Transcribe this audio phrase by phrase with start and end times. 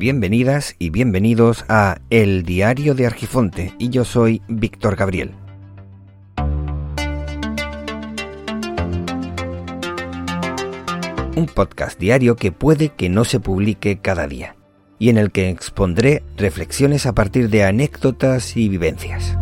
[0.00, 5.34] bienvenidas y bienvenidos a El Diario de Argifonte y yo soy Víctor Gabriel.
[11.36, 14.56] Un podcast diario que puede que no se publique cada día
[14.98, 19.36] y en el que expondré reflexiones a partir de anécdotas y vivencias.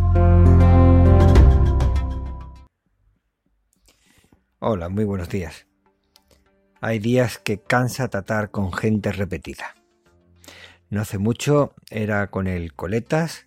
[4.59, 5.69] Hola, muy buenos días.
[6.81, 9.78] Hay días que cansa tratar con gente repetida.
[10.91, 13.47] No hace mucho era con el Coletas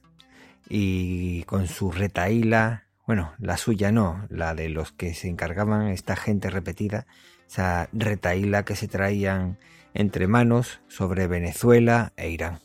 [0.70, 6.16] y con su retaíla, bueno, la suya no, la de los que se encargaban esta
[6.16, 7.08] gente repetida,
[7.48, 9.58] esa retaíla que se traían
[9.96, 12.60] entre manos sobre Venezuela e Irán.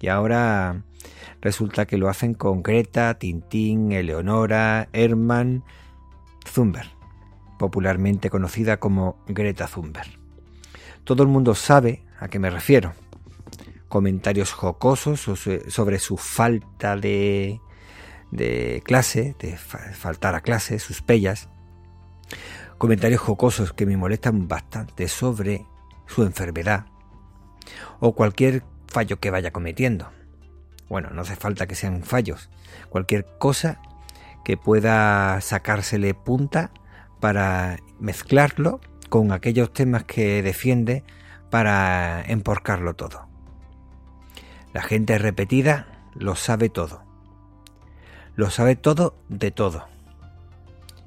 [0.00, 0.82] Y ahora
[1.42, 5.62] resulta que lo hacen con Greta, Tintín, Eleonora, Herman,
[6.48, 6.86] Zumber,
[7.58, 10.18] popularmente conocida como Greta Zumber.
[11.04, 12.94] Todo el mundo sabe a qué me refiero
[13.94, 17.60] comentarios jocosos sobre su falta de,
[18.82, 21.48] clase, de faltar a clase, sus pellas.
[22.76, 25.64] Comentarios jocosos que me molestan bastante sobre
[26.08, 26.86] su enfermedad
[28.00, 30.10] o cualquier fallo que vaya cometiendo.
[30.88, 32.50] Bueno, no hace falta que sean fallos.
[32.88, 33.80] Cualquier cosa
[34.44, 36.72] que pueda sacársele punta
[37.20, 41.04] para mezclarlo con aquellos temas que defiende
[41.48, 43.32] para emporcarlo todo.
[44.74, 47.04] La gente repetida lo sabe todo.
[48.34, 49.86] Lo sabe todo de todo.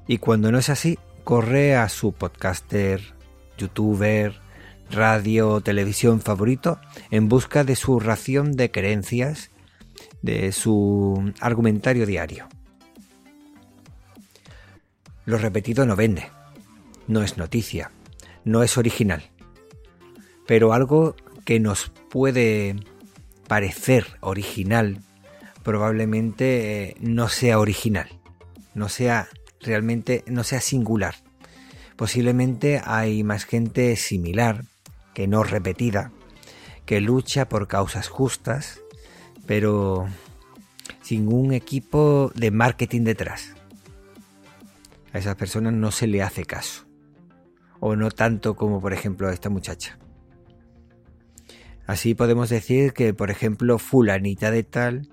[0.06, 3.14] Y cuando no es así, corre a su podcaster,
[3.58, 4.40] youtuber,
[4.90, 9.50] radio televisión favorito en busca de su ración de creencias,
[10.22, 12.48] de su argumentario diario.
[15.26, 16.30] Lo repetido no vende,
[17.06, 17.90] no es noticia,
[18.46, 19.24] no es original,
[20.46, 22.76] pero algo que nos puede
[23.48, 25.02] parecer original
[25.64, 28.08] probablemente eh, no sea original,
[28.74, 29.28] no sea
[29.60, 31.16] realmente, no sea singular.
[31.96, 34.64] Posiblemente hay más gente similar,
[35.14, 36.12] que no repetida,
[36.86, 38.80] que lucha por causas justas,
[39.46, 40.06] pero
[41.02, 43.54] sin un equipo de marketing detrás.
[45.12, 46.86] A esas personas no se le hace caso.
[47.80, 49.98] O no tanto como por ejemplo a esta muchacha.
[51.88, 55.08] Así podemos decir que, por ejemplo, fulanita de tal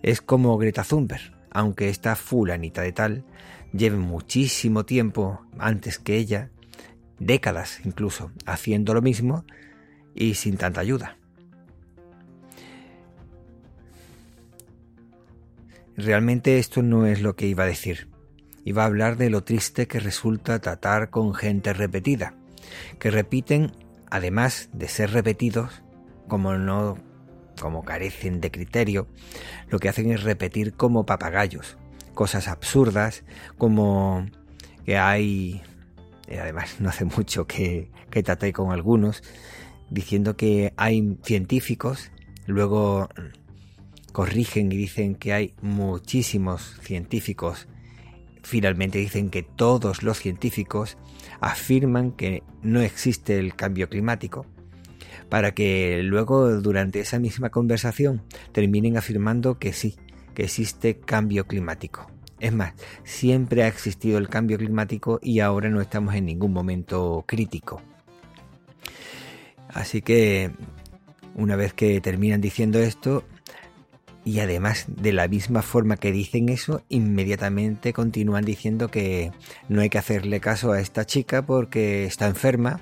[0.00, 3.24] es como Greta Thunberg, aunque esta fulanita de tal
[3.72, 6.50] lleve muchísimo tiempo antes que ella,
[7.18, 9.44] décadas incluso, haciendo lo mismo
[10.14, 11.16] y sin tanta ayuda.
[15.96, 18.08] Realmente esto no es lo que iba a decir.
[18.64, 22.34] Iba a hablar de lo triste que resulta tratar con gente repetida,
[23.00, 23.72] que repiten,
[24.08, 25.82] además de ser repetidos,
[26.30, 26.96] como no
[27.60, 29.06] como carecen de criterio,
[29.68, 31.76] lo que hacen es repetir como papagayos
[32.14, 33.24] cosas absurdas,
[33.58, 34.26] como
[34.84, 35.62] que hay,
[36.28, 39.22] además no hace mucho que, que traté con algunos,
[39.90, 42.10] diciendo que hay científicos,
[42.46, 43.08] luego
[44.12, 47.68] corrigen y dicen que hay muchísimos científicos,
[48.42, 50.98] finalmente dicen que todos los científicos
[51.40, 54.46] afirman que no existe el cambio climático,
[55.30, 59.96] para que luego durante esa misma conversación terminen afirmando que sí,
[60.34, 62.10] que existe cambio climático.
[62.40, 62.74] Es más,
[63.04, 67.80] siempre ha existido el cambio climático y ahora no estamos en ningún momento crítico.
[69.68, 70.50] Así que
[71.34, 73.24] una vez que terminan diciendo esto,
[74.24, 79.32] y además de la misma forma que dicen eso, inmediatamente continúan diciendo que
[79.68, 82.80] no hay que hacerle caso a esta chica porque está enferma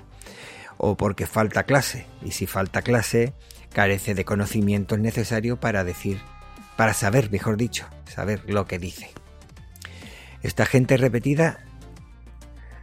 [0.79, 2.07] o porque falta clase.
[2.23, 3.33] Y si falta clase,
[3.71, 6.19] carece de conocimientos necesarios para decir,
[6.77, 9.11] para saber, mejor dicho, saber lo que dice.
[10.41, 11.65] Esta gente repetida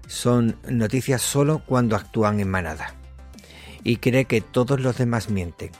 [0.06, 2.94] son noticias solo cuando actúan en manada
[3.82, 5.70] y cree que todos los demás mienten.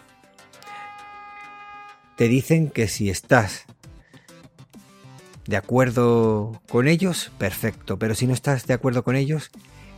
[2.16, 3.66] Te dicen que si estás
[5.46, 9.50] de acuerdo con ellos, perfecto, pero si no estás de acuerdo con ellos,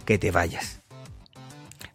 [0.04, 0.77] que te vayas.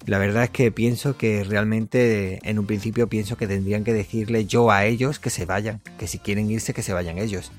[0.06, 4.46] La verdad es que pienso que realmente en un principio pienso que tendrían que decirle
[4.46, 7.54] yo a ellos que se vayan, que si quieren irse que se vayan ellos,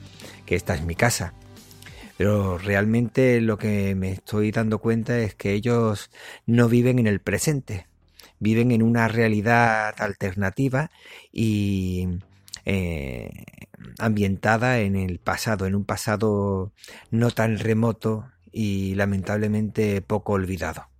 [0.44, 1.32] que esta es mi casa.
[2.18, 6.10] Pero realmente lo que me estoy dando cuenta es que ellos
[6.46, 7.86] no viven en el presente,
[8.40, 10.90] viven en una realidad alternativa
[11.32, 12.08] y
[12.66, 13.30] eh,
[13.98, 16.72] ambientada en el pasado, en un pasado
[17.10, 20.93] no tan remoto y lamentablemente poco olvidado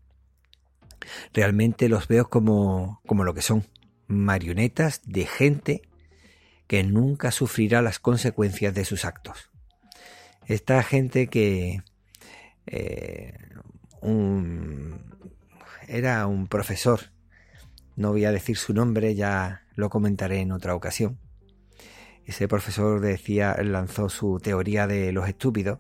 [1.32, 3.66] realmente los veo como, como lo que son,
[4.06, 5.82] marionetas de gente
[6.66, 9.50] que nunca sufrirá las consecuencias de sus actos.
[10.46, 11.82] Esta gente que
[12.66, 13.34] eh,
[15.88, 17.12] era un profesor,
[17.96, 21.18] no voy a decir su nombre, ya lo comentaré en otra ocasión.
[22.24, 25.78] Ese profesor decía, lanzó su teoría de los estúpidos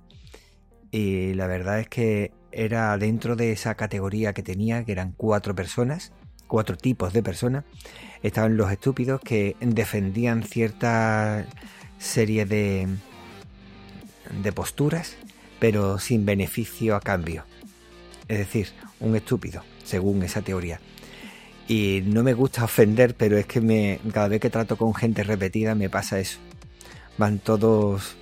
[0.94, 5.52] y la verdad es que era dentro de esa categoría que tenía, que eran cuatro
[5.52, 6.12] personas,
[6.46, 7.64] cuatro tipos de personas,
[8.22, 11.46] estaban los estúpidos que defendían cierta
[11.98, 12.86] serie de,
[14.40, 15.16] de posturas,
[15.58, 17.44] pero sin beneficio a cambio.
[18.28, 18.68] Es decir,
[19.00, 20.78] un estúpido, según esa teoría.
[21.66, 25.24] Y no me gusta ofender, pero es que me, cada vez que trato con gente
[25.24, 26.38] repetida me pasa eso.
[27.18, 28.14] Van todos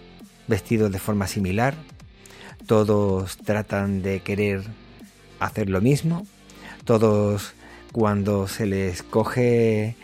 [0.48, 1.74] vestidos de forma similar,
[2.66, 4.62] todos tratan de querer
[5.40, 6.26] hacer lo mismo,
[6.84, 7.54] todos
[7.92, 9.96] cuando se les coge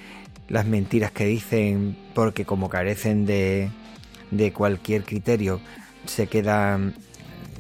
[0.48, 3.70] las mentiras que dicen porque como carecen de,
[4.30, 5.60] de cualquier criterio
[6.06, 6.94] se quedan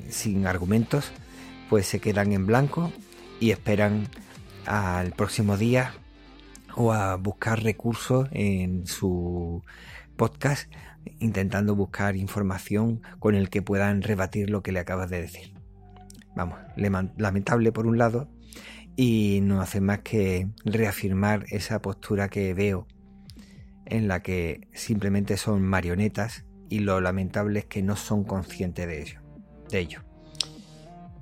[0.08, 1.10] sin argumentos,
[1.68, 2.92] pues se quedan en blanco
[3.40, 4.08] y esperan
[4.66, 5.94] al próximo día
[6.74, 9.62] o a buscar recursos en su
[10.18, 10.70] podcast
[11.20, 15.54] intentando buscar información con el que puedan rebatir lo que le acabas de decir.
[16.36, 18.28] Vamos, lamentable por un lado
[18.96, 22.86] y no hace más que reafirmar esa postura que veo
[23.86, 29.00] en la que simplemente son marionetas y lo lamentable es que no son conscientes de
[29.00, 29.20] ello.
[29.70, 30.02] De ello.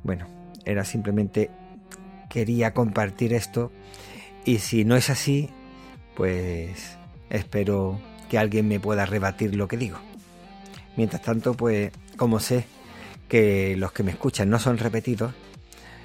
[0.02, 0.26] Bueno,
[0.64, 1.50] era simplemente
[2.28, 3.72] quería compartir esto
[4.44, 5.50] y si no es así,
[6.16, 6.98] pues
[7.31, 9.99] espero que alguien me pueda rebatir lo que digo.
[10.96, 12.64] Mientras tanto, pues como sé
[13.28, 15.32] que los que me escuchan no son repetidos,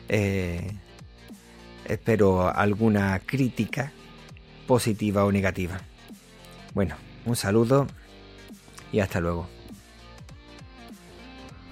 [0.10, 0.72] eh,
[1.86, 3.92] espero alguna crítica
[4.68, 5.80] positiva o negativa.
[6.74, 6.96] Bueno,
[7.26, 7.88] un saludo
[8.92, 9.48] y hasta luego.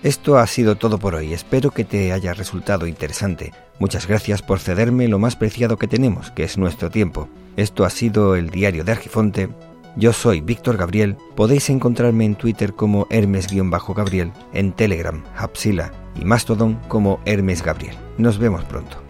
[0.01, 3.51] Esto ha sido todo por hoy, espero que te haya resultado interesante.
[3.79, 7.27] Muchas gracias por cederme lo más preciado que tenemos, que es nuestro tiempo.
[7.57, 9.49] Esto ha sido el diario de Argifonte
[9.99, 16.79] yo soy Víctor Gabriel, podéis encontrarme en Twitter como Hermes-Gabriel, en Telegram, Hapsila y Mastodon
[16.87, 17.95] como Hermes Gabriel.
[18.17, 19.08] Nos vemos pronto.